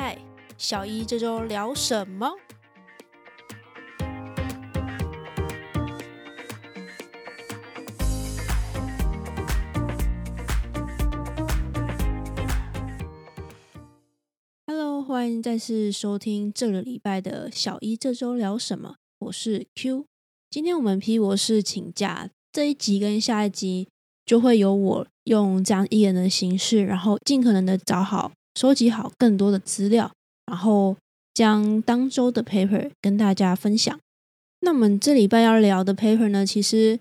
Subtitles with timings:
[0.00, 0.16] 嗨，
[0.56, 2.30] 小一这周聊什么
[15.04, 18.94] 欢迎再次收听这个礼拜的小一这周聊什么？
[19.18, 20.06] 我是 Q。
[20.48, 23.88] 今天我们 P 博士请假，这一集跟下一集
[24.24, 30.10] 就会由我用这样一人的形式，然后尽可能的找好、收集好更多的资料，
[30.46, 30.96] 然后
[31.32, 33.96] 将当周的 paper 跟大家分享。
[34.62, 36.98] 那我们这礼拜要聊的 paper 呢，其实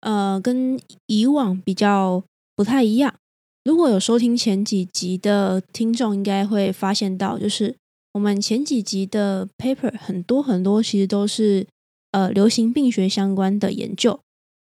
[0.00, 2.24] 呃跟以往比较
[2.56, 3.14] 不太一样。
[3.62, 7.76] 如果有收听前几集的听众，应该会发现到，就是
[8.14, 11.64] 我们前几集的 paper 很多很多，其实都是
[12.10, 14.18] 呃流行病学相关的研究，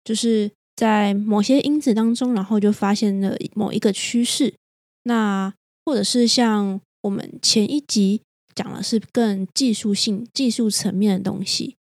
[0.02, 4.54] 就是在某些因子当中，然后就发现了某一个趋势。
[5.02, 5.52] 那
[5.84, 8.20] 或者是像我们前一集
[8.54, 11.76] 讲的是更技术性、技术层面的东西。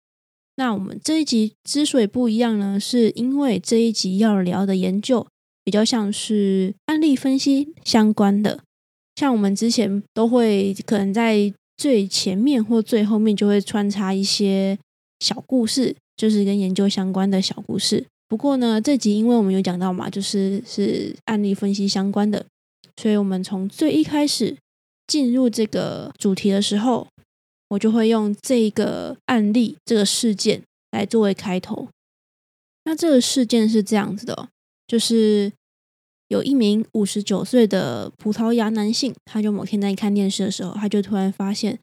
[0.55, 5.27] 那我们这一集之所以不一样呢，是因为这一集要聊的研究。
[5.63, 8.63] 比较像是案例分析相关的，
[9.17, 14.79] 像我们之前都会可能在最前面或最后面就会穿插一些
[15.19, 18.05] 小故事，就是跟研究相关的小故事。
[18.29, 22.45] 不过呢，这集因为我们有讲到嘛，就是是案例分析相关的，
[22.97, 24.57] 所以我们从最一开始
[25.07, 27.07] 进入这个主题的时候，
[27.69, 31.87] 我就会用这个案例这个事件来作为开头。
[32.83, 34.49] 那这个事件是这样子的。
[34.87, 35.51] 就是
[36.29, 41.77] 有一名五十九岁的葡萄牙男性，他就某天在看电视的时候，他就突然发现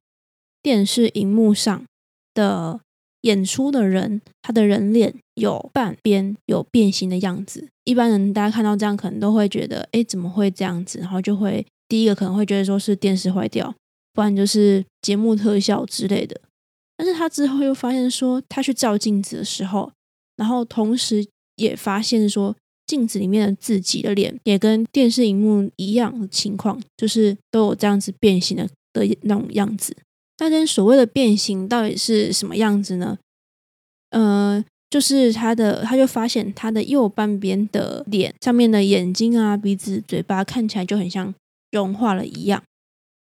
[0.63, 1.85] 电视荧幕上
[2.33, 2.81] 的
[3.25, 7.69] 演出的人，他的人脸有半边有变形的样子。
[7.85, 10.99] 一般人大家看到这样，可能都会觉得，哎，怎么会这样子？
[11.01, 13.75] 然后就会第一个可能会觉得说是电视坏掉，
[14.15, 16.41] 不然就是节目特效之类的。
[16.97, 19.93] 但是他之后又发现说，他去照镜子的时候，
[20.37, 22.57] 然后同时也发现说。
[22.87, 29.97] 镜子里面的自己的脸也跟电视荧幕一样的情况，就是都有这样子变形的的那种样子。
[30.37, 33.17] 那跟所谓的变形到底是什么样子呢？
[34.15, 41.35] 呃，就是他的，他就发现他的右半边的脸上面的眼睛啊、鼻子、嘴巴看起来就很像
[41.71, 42.63] 融化了一样。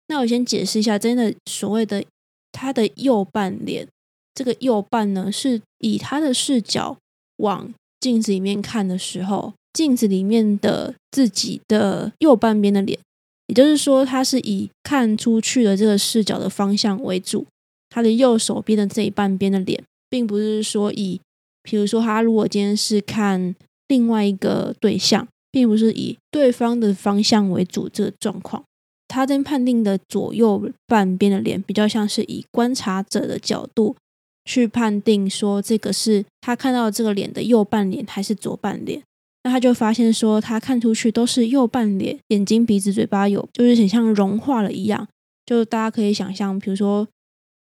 [0.08, 2.04] 那我先解释一下，真的所谓的
[2.52, 3.88] 他的右半脸，
[4.34, 6.96] 这个右半呢，是以他的视角
[7.38, 7.72] 往。
[8.02, 12.98] 镜子里面看的时候，镜子里面的自己的右半边的脸，
[13.46, 17.46] 也就是说，他是以看出去的这个视角的方向为主。
[17.88, 21.18] 他的右手边的这一半边的脸，并不是说以，
[21.62, 23.56] 比如说他如果今天是看
[23.88, 28.62] 另外一个对象，并不是以对方的方向为主这个状况。
[29.08, 33.96] 他在判定的左右半边的脸，比较像是以观察者的角度。
[34.44, 39.00] 去判定说这个是他看到这个脸的右半脸还是左半脸，
[39.44, 45.08] 那他就发现说他看出去都是右半脸，眼睛、鼻子、嘴巴有，就是很像融化了一样。
[45.46, 47.06] 就大家可以想象，比如说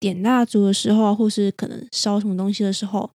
[0.00, 3.11] 点蜡烛的时候，或是可能烧什么东西的时候，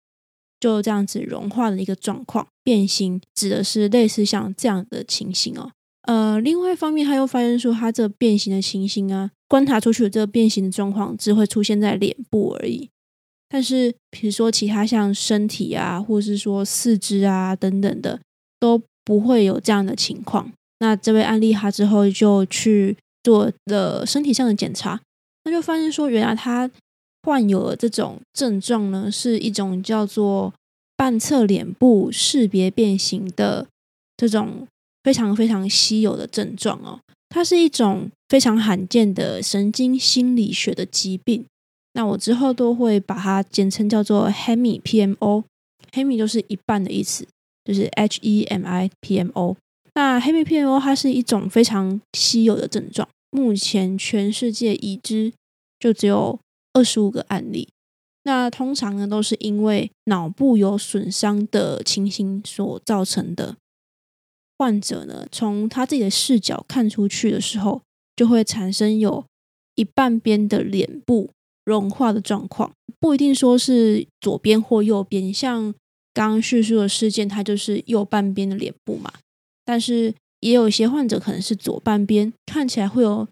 [0.59, 2.47] 就这样子融化的一个状况。
[2.63, 5.71] 变形指的是类似像这样的情形哦。
[6.03, 12.89] 呃，另外一方面，他又发现说他这变形的情形啊，观察出去的这个变形的状况只会出现在脸部而已。
[13.49, 18.19] 但是，比如说其他像身体啊，或是说四肢啊等等的，
[18.59, 20.51] 都不会有这样的情况。
[20.79, 25.01] 那这位案例他之后就去做了身体上的检查，
[25.43, 26.69] 那就发现说，原来他
[27.23, 30.53] 患有了这种症状呢，是一种叫做
[30.95, 33.67] 半侧脸部识别变形的
[34.17, 34.67] 这种
[35.03, 36.99] 非常非常稀有的症状哦。
[37.29, 41.45] 它是一种非常罕见的神经心理学的疾病。
[41.93, 47.25] 那我之后都会把它简称叫做 Hemi PMO，Hemi 就是一半的意思，
[47.65, 49.57] 就是 H E M I P M O。
[49.95, 55.33] 那 Hemi PMO 它是一种非常稀有的症状，目前全世界已知
[55.79, 56.39] 就只有
[56.73, 57.69] 二十五个案例。
[58.23, 63.55] 那通常呢都是因为脑部有损伤的情形所造成的。
[64.57, 67.81] 患者呢从他自己的视角看出去的时候，
[68.15, 69.25] 就会产生有
[69.73, 71.31] 一半边的脸部。
[71.63, 75.71] 融化的状况不一定说是左边或右边，像
[76.11, 79.13] 刚刚叙述的事件，它就是右半边的脸部嘛。
[79.63, 83.27] 但是也有一些患者可能是左半边，看起来会有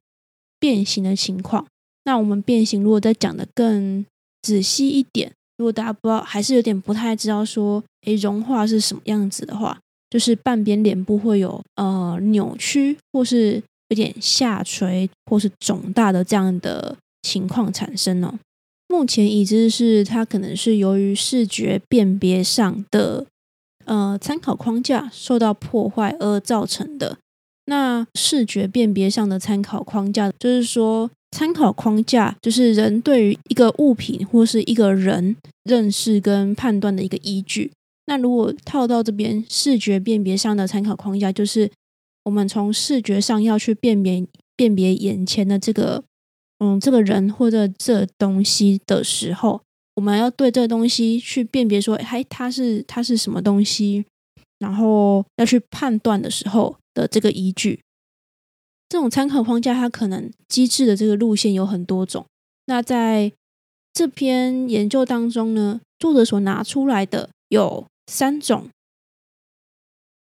[0.60, 1.66] 变形的情况。
[2.06, 4.06] 那我们变形如果再讲的更
[4.42, 9.78] 仔细一点，如果大家不知道，还是有点不太知道说，诶，融化是什么样子的话，
[10.10, 18.40] 就是半边脸部会有呃扭曲或是有点下垂或是肿大的这样的情况产生哦。
[18.88, 23.28] 目前已知是它可能是由于视觉辨别上的
[23.90, 27.18] 呃参考框架受到破坏而造成的。
[27.66, 37.72] 那视觉辨别上的参考框架，就是说参考框架就是人对于一个物品或是一个人认识跟判断的一个依据。
[38.06, 41.70] 那如果套到这边视觉辨别上的参考框架，就是
[42.24, 44.26] 我们从视觉上要去辨别
[44.56, 46.04] 辨别眼前的这个。
[46.62, 49.62] 嗯，这个人或者这东西的时候，
[50.00, 54.06] 我们要对这个东西去辨别说，哎，它是它是什么东西，
[54.60, 57.82] 然后要去判断的时候的这个依据。
[58.88, 62.26] 这种参考框架，它可能机制的这个路线有很多种。
[62.68, 63.34] 那在
[63.94, 68.70] 这篇研究当中呢，作者所拿出来的有三种。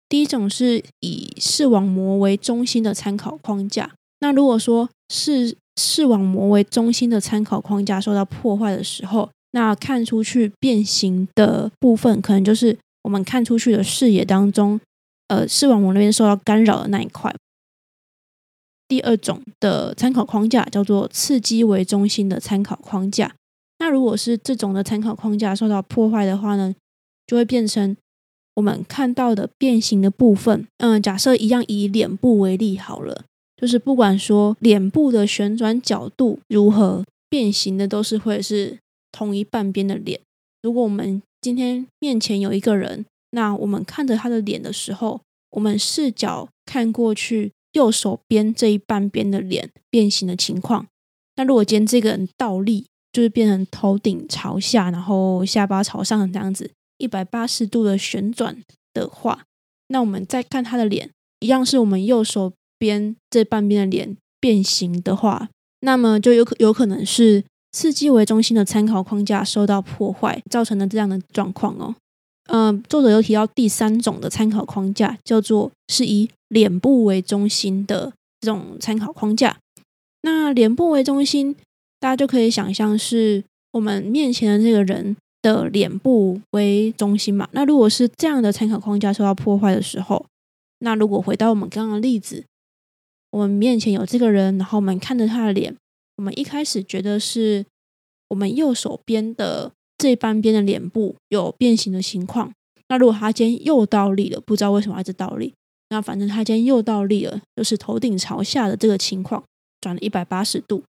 [0.08, 3.94] 第一种是以视网膜为中心的参考框架。
[4.22, 14.78] 那如果说是视网膜为中心的参考框架受到破坏的时候，那看出去变形的部分，可能就是我们看出去的视野当中，
[15.30, 17.34] 呃，视网膜那边受到干扰的那一块。
[18.86, 23.34] 第二种的参考框架叫做刺激为中心的参考框架。
[23.80, 26.76] 那如果是这种的参考框架受到破坏的话呢，
[27.26, 27.96] 就会变成
[28.56, 30.68] 我们看到的变形的部分。
[30.80, 33.24] 嗯，假设一样以脸部为例好了。
[33.56, 38.78] 就是不管说脸部的旋转角度如何变形的，都是会是
[39.16, 40.20] 同一半边的脸。
[40.62, 45.22] 如果我们今天面前有一个人，那我们看着他的脸的时候，
[45.52, 50.86] 我们视角看过去，右手边这一半边的脸变形的情况。
[51.38, 58.62] 那如果今天这个人倒立，就是变成头顶朝下，然后下巴朝上这样子一百八十度的旋转
[58.94, 59.44] 的话，
[59.88, 61.10] 那我们再看他的脸，
[61.40, 62.52] 一样是我们右手。
[62.78, 67.46] 边这半边的脸变形的话，那么就有可有可能是
[67.76, 71.94] 刺激为中心的参考框架受到破坏造成的这样的状况哦。
[72.48, 79.58] 嗯，作者又提到第三种的参考框架，叫做是以脸部为中心的这种参考框架。
[80.22, 81.54] 那脸部为中心，
[82.00, 83.44] 大家就可以想象是
[83.74, 87.50] 我们面前的这个人的脸部为中心嘛。
[87.52, 90.26] 那如果是这样的参考框架受到破坏的时候，
[90.80, 92.46] 那如果回到我们刚刚的例子。
[93.32, 95.76] 我们面前有这个人，然后我们看着他的脸，
[96.18, 97.66] 我们一开始觉得是
[98.30, 102.52] 我们右手边的这半边的脸部有变形的情况。
[102.90, 105.54] 那如果他今天又倒立了，不知道为什么一直倒立，
[105.90, 109.44] 那反正他今天又倒立了，就是头顶朝下的这个情况，
[109.82, 110.84] 转了一百八十度。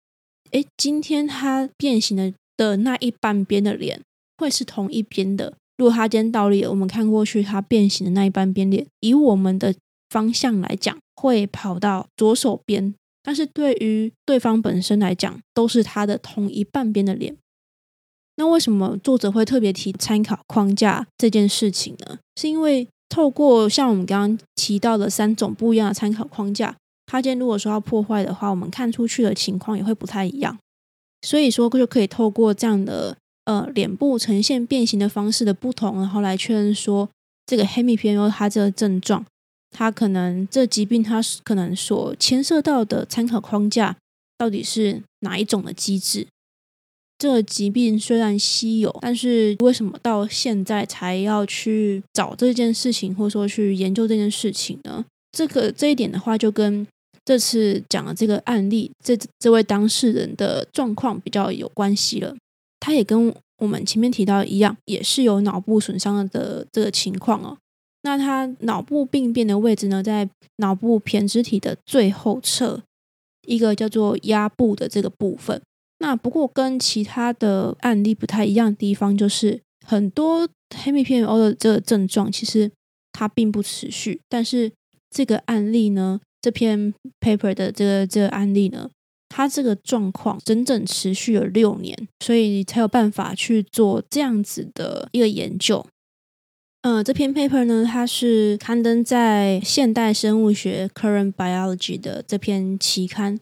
[0.51, 4.01] 诶，今天他变形的的那一半边的脸
[4.37, 5.53] 会是同一边的。
[5.77, 9.73] 如果他今天倒立了，我们看过去，他变形的那一半边脸，以我们的
[10.09, 10.97] 方向来讲。
[11.15, 17.35] 会跑到左手边，但是对于对方本身来讲，都是他的同一半边的脸。
[18.35, 22.19] 那为什么作者会特别提参考框架这件事情呢？
[22.35, 26.75] 是因为透过像我们刚刚提到的三种不一样的参考框架，
[27.05, 30.57] 它今天如果说要破坏的话，我们看出去的情况也会不太一样。
[31.21, 33.15] 所以说就可以透过这样的
[33.45, 37.07] 呃脸部呈现变形的方式的不同，然后来确认说
[37.45, 39.23] 这个黑米片有它这个症状。
[39.73, 43.97] 他可能这疾病，他可能所牵涉到的参考框架
[44.37, 46.27] 到底是哪一种的机制？
[47.17, 55.03] 这疾病虽然稀有，但是为什么到现在才要去找这件事情，或者说去研究这件事情呢？
[55.31, 56.85] 这个这一点的话，就跟
[57.23, 62.35] 这次讲的这个案例，这这位当事人的状况比较有关系了。
[62.79, 67.57] 他也跟我们前面提到一样，也是有脑部损伤的这个情况哦。
[68.03, 72.83] 那他脑部病变的位置呢，在脑部胼胝体的最后侧，
[73.47, 75.61] 一个叫做压部的这个部分。
[75.99, 82.69] 那不过跟其他的案例不太一样的地方，就是很多黑米片 O 的这个症状，其实
[83.13, 84.19] 它并不持续。
[84.27, 84.69] 但是
[85.09, 88.89] 这个案例呢，这篇 paper 的这个这个案例呢，
[89.29, 95.85] 它这个状况整整持续了六年，所以才有办法去做这样子的一个研究。
[96.83, 103.39] 呃，这篇 paper 呢，它是刊登在《现代生物学》（Current Biology） 的这篇期刊。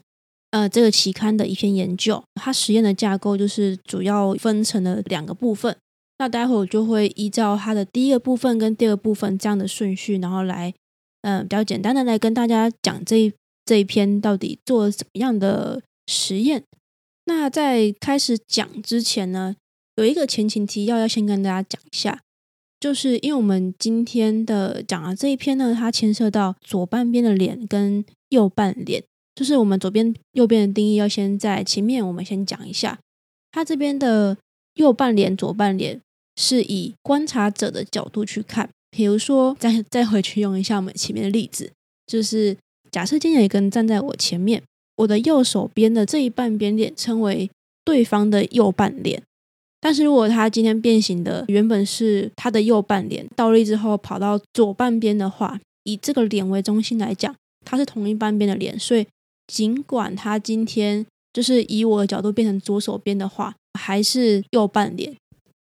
[0.52, 5.76] 呃，这个期刊的一篇研究，它实验的架构就是主要分成了两个部分。
[6.18, 10.72] 那待会我就会依照它的第一个部分跟第二个部分这样的顺序，然后来，
[11.22, 13.32] 嗯，比较简单的来跟大家讲这
[13.64, 16.62] 这一篇到底做怎么样的实验。
[17.24, 19.56] 那在开始讲之前呢，
[19.96, 22.20] 有一个前情提要要先跟大家讲一下。
[22.82, 29.04] 就是因为我们今天的讲的这一篇呢，它牵涉到左半边的脸跟右半脸
[29.36, 32.98] 就是我们左边、右边的定义要先在前面，我们先讲一下。
[33.52, 34.36] 它这边的
[34.74, 36.00] 右半脸、左半脸
[36.34, 38.68] 是以观察者的角度去看。
[38.90, 41.70] 比如说，再再回去用一下我们前面的例子，
[42.04, 42.56] 就是
[42.90, 44.60] 假设今天有一个人站在我前面，
[44.96, 47.48] 我的右手边的这一半边脸称为
[47.84, 49.22] 对方的右半脸。
[49.82, 57.34] 但是如果他今天变形的原本是他的右半脸，倒立之后跑到左半边的话，以这个脸为中心来讲，
[57.64, 59.04] 它是同一半边的脸，所以
[59.48, 65.16] 尽管他今天就是以我的角度变成左手边的话，还是右半脸。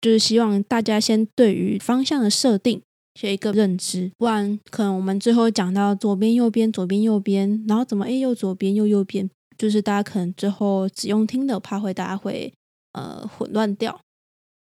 [0.01, 2.81] 就是希望大家先对于方向的设定。
[3.21, 12.51] 有一个认知，不然可能我们最后讲到左边、右边、左边、右边，然后怎么诶右左边、右右边，就是大家可能最后只用听的，怕会大家会
[12.93, 13.99] 呃混乱掉。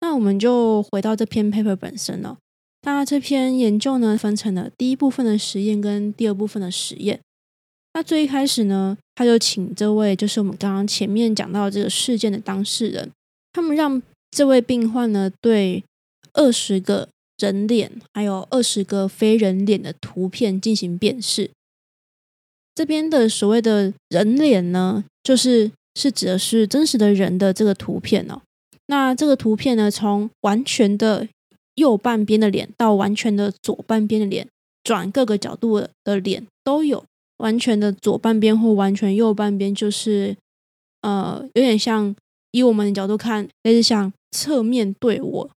[0.02, 2.38] 那我们就回到这篇 paper 本身了。
[2.84, 7.20] 那这篇研究呢，分成了第一部分的实验跟第二部分的实验。
[7.94, 13.12] 那最一开始呢，他就请这位就是我们刚刚前面讲到这个事件的当事人，
[13.52, 15.84] 他们让这位病患呢对
[16.34, 17.10] 二十个。
[17.42, 21.50] 人脸还有二十个非人脸的图片进行辨识。
[22.76, 28.42] 这边的所谓的人脸呢，就是是指的是真实的人的这个图片哦。
[28.88, 31.28] 那这个图片呢，从完全的
[31.76, 34.48] 右半边的脸到完全的左半边的脸，
[34.84, 37.04] 转各个角度的脸都有。
[37.38, 40.36] 完全的左半边或完全右半边，就是
[41.02, 42.16] 呃，有点像
[42.52, 45.50] 以我们的角度看，类似像侧面对我。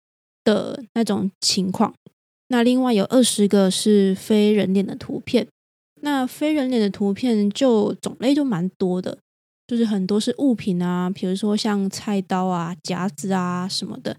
[0.43, 1.93] 的那种情况，
[2.47, 5.47] 那另外有二十个是非人脸的图片，
[6.01, 9.19] 那非人脸的图片就种类就蛮多的，
[9.71, 14.13] 就是很多是物品啊，比如说像菜刀啊、夹子啊什么的，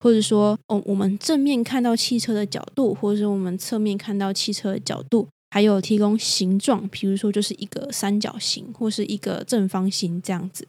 [0.00, 10.66] 或者说哦，我们正面看到汽车的角度，或者是我们侧面看到汽车的角度，还有提供形状，比如说就是一个三角形或是一个正方形这样子，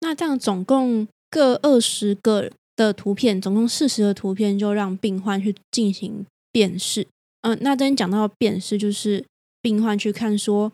[0.00, 2.50] 那这样总共各二十个。
[2.74, 7.06] 的图片总共四十个图片，就让病患去进行辨识。
[7.42, 9.22] 嗯，那这边讲到辨识，就是
[9.60, 10.72] 病患去看说，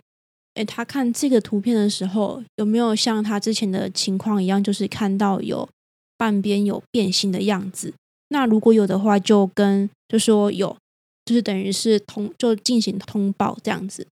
[0.58, 5.68] 诶，他看这个图片的时候，有没有像他之前的情况一样，就是看到有
[6.16, 7.94] 半边有变形的样子？
[8.30, 10.76] 那如果有的话，就跟就说有，
[11.24, 14.04] 就是等于是通就进行通报这样子。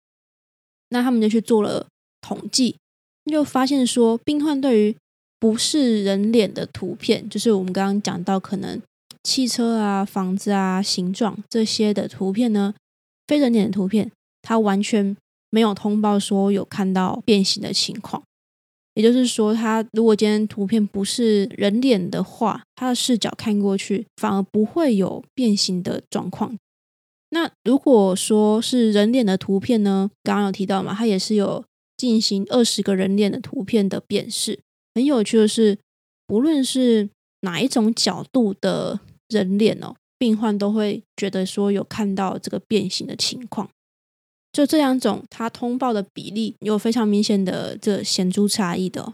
[0.90, 1.84] 那他们就去做了
[2.20, 2.76] 统计，
[3.28, 4.96] 就发现说，病患对于
[5.40, 8.80] 不是人脸的图片，就是我们刚刚讲到可能
[9.24, 12.72] 汽车啊、房子啊、形状这些的图片呢，
[13.26, 14.12] 非人脸的图片，
[14.42, 15.16] 它完全
[15.50, 18.22] 没有通报说有看到变形的情况。
[18.94, 26.56] 也就是说，他如果今天图片不是人脸的话，他的视角看过去反而不会有变形的状况。
[27.28, 31.62] 那如果说是人脸的图片呢，刚刚有提到嘛，它也是有
[31.98, 34.58] 进行二十个人脸的图片的辨识。
[34.94, 35.76] 很有趣的是，
[36.26, 37.10] 不论是
[37.42, 43.68] 哪一种角度的人脸哦，病患都会觉得说有看到这个变形的情况。
[44.56, 49.12] 就这两种，它通报的比例有非常明显的这显著差异的。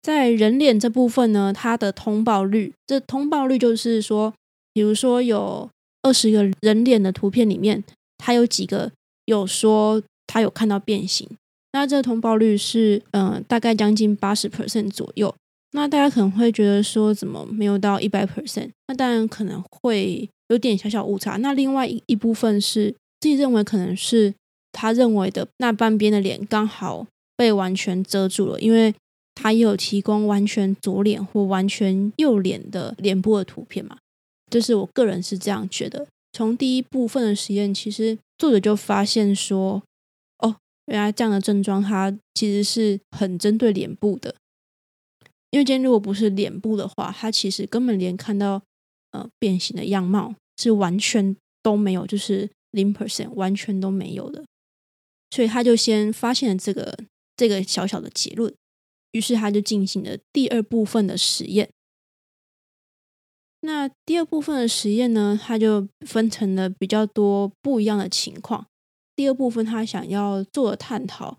[0.00, 4.32] 在人脸这部分呢，它的通报率，这通报率就是说，
[4.72, 5.68] 比如说有
[6.02, 7.82] 二十个人脸的图片里面，
[8.18, 8.92] 它有几个
[9.24, 11.28] 有说他有看到变形。
[11.72, 15.34] 那这通报率是，嗯，大概将近八十 percent 左右。
[15.72, 18.70] 那大家可能会觉得说，怎么没有到一百 percent？
[18.86, 21.38] 那当然可能会有点小小误差。
[21.38, 24.32] 那另外一一部分是自己认为可能是
[24.72, 28.94] 他认为的那半边的脸刚好被完全遮住了，因为
[29.34, 33.98] 他也有提供完全左脸或完全右脸的脸部的图片嘛。
[34.50, 36.06] 就是我个人是这样觉得。
[36.32, 39.82] 从第一部分的实验，其实作者就发现说。
[40.38, 44.34] 哦原来这样的症状，它其实是很针对脸部的。
[45.50, 48.60] 因为今天如果不是脸部的话，它其实根本连看到
[49.12, 54.42] 呃变形的样貌是完全都没有，就是零 percent 完全都没有的。
[55.30, 56.98] 所以他就先发现了这个
[57.36, 58.54] 这个小小的结论，
[59.12, 61.70] 于是他就进行了第二部分的实验。
[63.62, 68.66] 那第二部分的实验呢，它就分成了比较多不一样的情况。
[69.14, 71.36] 第二部分，他想要做的探讨，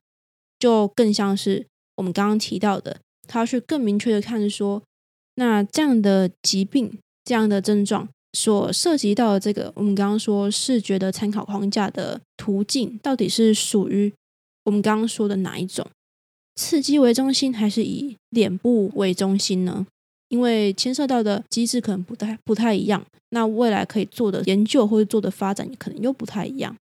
[0.60, 4.83] 就更像是我们刚刚提到的，他要去更明确的看说，
[5.33, 14.12] 那这样的疾病、这样的症状所涉及到的这个，我们刚刚说视觉的参考框架的途径，到底是属于
[14.66, 15.86] 我们刚刚说的哪一种？
[16.56, 19.88] 刺激为中心，还是以脸部为中心呢？
[20.30, 26.76] 因为牵涉到的机制可能不太不太一样，那未来可以做的研究或者做的发展，可能又不太一样。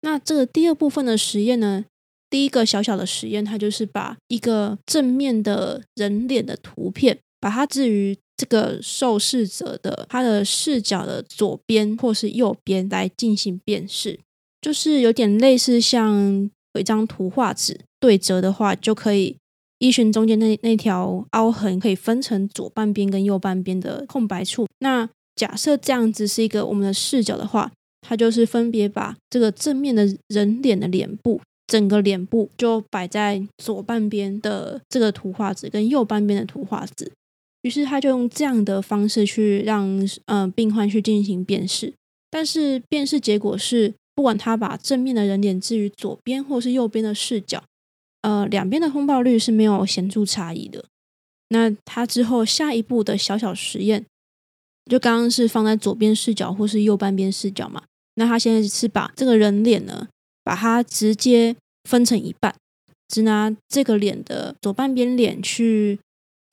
[0.00, 1.84] 那这个第二部分的实验呢，
[2.28, 14.20] 第一个小小的实验，它就是把一个正面的人脸的图片，把它置于这个受试者的他的视角的左边或是右边来进行辨识，
[14.60, 19.38] 就是有点类似像有一张图画纸对折的话，就可以
[19.78, 24.66] 依循中间那那条凹痕，可以分成左半边跟右半边的空白处。
[24.80, 27.72] 那假设这样子是一个我们的视角的话，
[28.02, 31.40] 它就是分别把这个正面的人脸的脸部。
[31.66, 37.10] 整个脸部就摆在左半边的这个图画纸跟右半边的图画纸，
[37.64, 41.92] 于是他就用这样的方式去让呃病患去进行辨识，
[42.30, 47.64] 但是辨识结果是，不管他把正面的人脸置于左边或是右边的视角，
[48.22, 50.84] 呃两边的通报率是没有显著差异的。
[51.48, 54.06] 那他之后下一步的小小实验，
[54.90, 57.82] 就刚刚是放在左边视角或是右半边视角嘛，
[58.14, 60.06] 那他现在是把这个人脸呢。
[60.46, 61.56] 把它直接
[61.88, 62.54] 分成一半，
[63.08, 65.98] 只拿这个脸的左半边脸去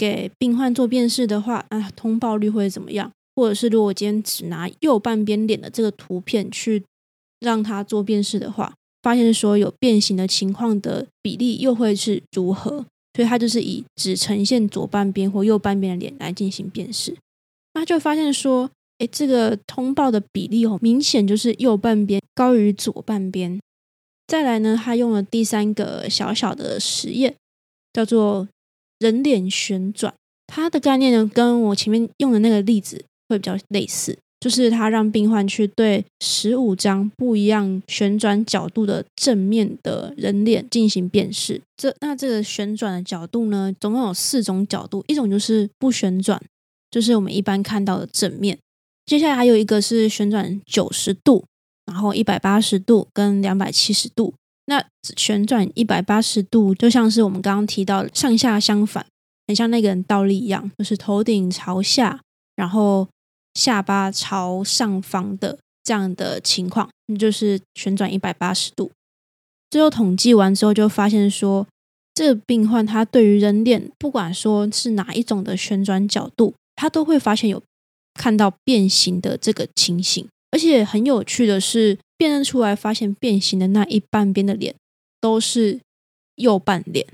[0.01, 3.11] 给病患做辨识的话，啊，通报率会怎么样？
[3.35, 6.83] 或者是如果今天只拿右半边脸的这个图片去
[7.39, 12.83] 让他做辨识的话，发现说有变形的情况的比例又会是如何？
[13.13, 17.15] 所以他就是以只呈现左半边或右半边的脸来进行辨识，
[17.75, 23.59] 那就发现说，哎，这个通报的比例哦，明显就是右半边高于左半边。
[24.25, 27.35] 再来呢，他用了第三个小小的实验，
[27.93, 28.47] 叫做
[29.01, 30.13] 人脸旋转。
[30.47, 41.61] 它的概念呢，跟我前面用的那个例子会比较类似，就是他让病患去对十五张不一样旋转角度的正面的人脸进行辨识。
[41.75, 46.41] 这那这个旋转的角度呢，总共有四种角度，一种就是不旋转，
[46.89, 48.57] 就是我们一般看到的正面。
[49.05, 51.43] 接下来还有一个是旋转九十度。
[51.87, 54.33] 然后一百八十度跟两百七十度，
[54.71, 54.81] 那
[55.17, 59.05] 旋转一百八十度就像是我们刚刚提到上下相反，
[59.45, 62.21] 很像那个人倒立一样，就是头顶朝下，
[62.55, 63.05] 然后
[63.53, 68.89] 下巴朝上方的这样的情况，那就是旋转一百八十度。
[69.69, 71.67] 最后统计完之后，就发现说，
[72.13, 77.61] 这个病患他对于人脸，不管说是哪一种的旋转角度，他都会发现有
[78.13, 80.25] 看到变形的这个情形。
[80.51, 84.75] 而且很有趣的是，辨认出来发现变形的那一半边的脸
[85.19, 85.79] 都是
[86.35, 87.07] 右半脸，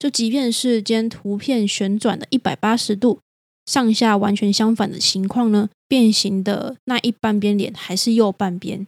[0.00, 3.20] 就即便是今天图片旋转的一百八十度，
[3.66, 8.84] 上下完全相反的情况呢，变形的那一半边脸还是右半边，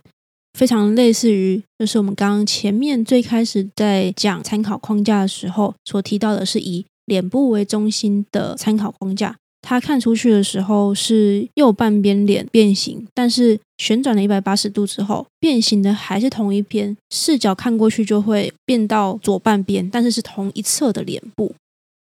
[0.59, 9.37] 非常类似于就是我们刚刚前面最开始在讲参考框架的时候所提到的，是以脸部为中心的参考框架。
[9.71, 21.55] 他看出去的时候是右半边脸变形，但是旋转了一百八十度之后，变形的还是同一边，视角看过去就会变到左半边，但是是同一侧的脸部。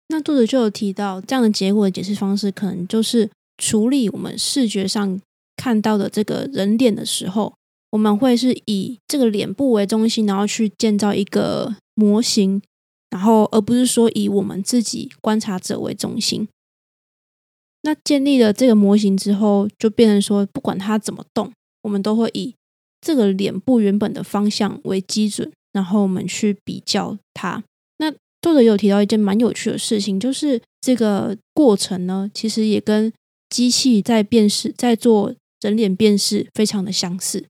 [0.08, 5.18] 那作者就有提到，这样的结果的解释方式，可能就是处理我们视觉上
[5.56, 7.54] 看到的这个人脸的时候，
[7.92, 12.60] 我们会是以这个脸部为中心，然后去建造一个模型，
[13.08, 16.46] 然后而不是说以我们自己观察者为中心。
[17.86, 22.54] 那建立了这个模型之后，就变成说，不管它怎么动，我们都会以
[23.02, 27.62] 这个脸部原本的方向为基准，然后我们去比较它。
[27.98, 33.12] 那作者有提到一件蛮有趣的事情，就是这个过程呢，其实也跟
[33.50, 37.44] 机器在辨识、在做人脸辨识非常的相似。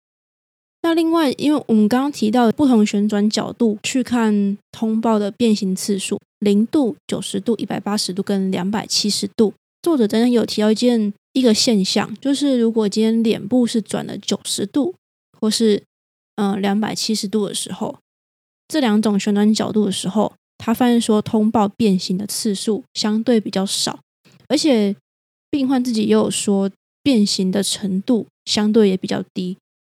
[0.82, 9.54] 那另外，因为我们刚刚提到不同旋转角度去看通报的变形次数，零度、九十度、一百八十度跟两百七十度。
[9.84, 14.94] 作者真的有提到一件一个现象，就是如果今天脸部是转了九十度，
[15.38, 15.82] 或是
[16.36, 17.98] 嗯两百七十度的时候，
[18.66, 24.00] 这两种旋转角度的时候，他发现说通报变形的次数相对比较少，
[24.48, 24.96] 而且
[25.50, 26.70] 病患自己也有说
[27.02, 29.58] 变形的程度相对也比较低。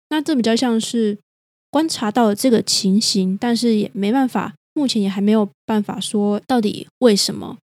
[0.09, 1.19] 那这比较像是
[1.71, 7.59] 观察到了这个情形，但是也没办法，目前也还没有办法说到底为什么。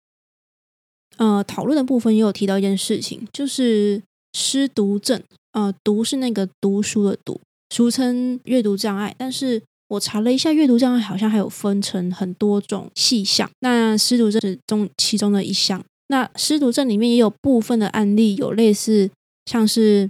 [1.21, 4.03] 呃，讨论的部分也有提到一件事情，就是
[4.33, 5.23] 失读症。
[5.53, 9.15] 呃，读是那个读书的读，俗称阅读障碍。
[9.19, 13.51] 但是我查了一下，阅读障碍好像还有分成很多种细项。
[13.61, 15.85] 那失读症是中其中的一项。
[16.09, 19.11] 那失读症里面也有部分的案例有类似，
[19.45, 20.09] 像是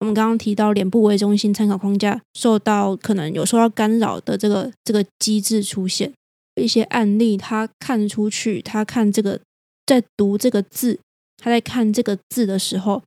[0.00, 6.12] 我们刚刚提到脸部为中心参考框架受到可能有受到干扰的这个这个机制出现
[6.60, 9.40] 一些案例，他看出去，他看这个。
[9.86, 10.98] 在读这个字，
[11.38, 13.02] 他在看这个字的时候，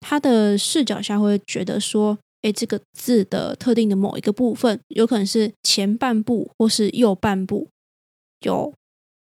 [0.00, 7.68] 他的视角下会觉得说，诶，这个字的特定的某一个部分，有可能是前半部或是右半部，
[8.40, 8.74] 有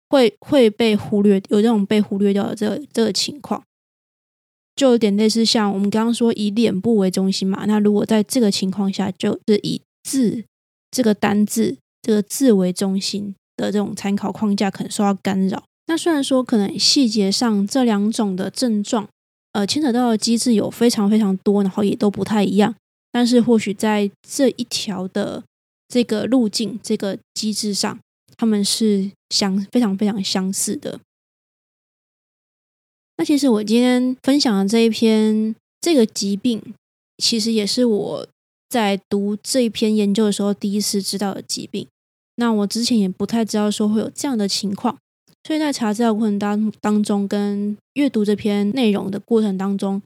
[0.08, 3.62] 会会被忽略，有这种被忽略掉的这个这个情况，
[4.74, 7.64] 就有点类似像我们刚刚说以脸部为中心嘛。
[7.66, 10.44] 那如果在这个情况下，就是以字
[10.90, 15.62] 这个单字这个字为中心的这种参考框架，可能受到干扰。
[15.86, 19.08] 那虽然说可能细节上这两种的症状，
[19.52, 22.74] 呃，牵扯到的机制有非常非常多，然后也都不太一样，
[23.12, 25.42] 但是或许在这一条的
[25.88, 27.98] 这个路径、这个机制上，
[28.36, 31.00] 他们是相非常非常相似的。
[33.16, 36.74] 那其实我今天分享的这一篇这个疾病，
[37.18, 38.26] 其实也是我
[38.68, 41.86] 在读这一篇研究的时候第一次知道的疾病。
[42.36, 44.98] 那我之前也不太知道说会有这样的情况。
[45.46, 50.00] 所以在查资料过程当当中，跟阅读这篇内容的过程当中，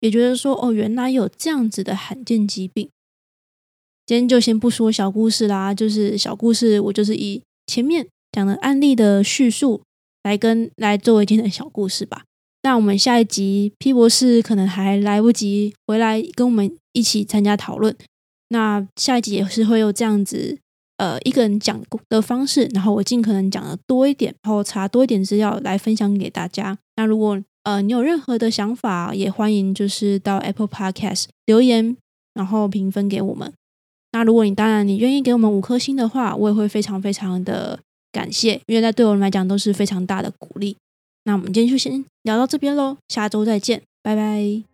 [0.00, 2.88] 也觉得说，哦，原来有这样子的罕见疾病。
[4.04, 9.80] 今天就先不说小故事啦，就是小故事，我就是以前面讲的案例的叙述
[10.24, 12.24] 来跟来作为今天的小故事吧。
[12.62, 17.96] 那我们下一集 P 博士可能还来不及回来跟我们一起参加讨论，
[18.48, 20.58] 那下一集也是会有这样子。
[20.98, 26.78] 呃，一个人讲的方式，然后我尽可能讲的多一点，然后查多一点资料来分享给大家。
[26.96, 31.96] 那如果呃你有任何的想法，也欢迎就是到 Apple Podcast 留言，
[32.34, 33.52] 然后评分给我们。
[34.12, 37.80] 那如果你当然你愿意给我们五颗星的话，我也会非常非常的
[38.12, 40.76] 感谢，因为那对我们来讲都是非常大的鼓励。
[41.24, 44.71] 那我们今天就先聊到这边喽，下周再见，拜拜。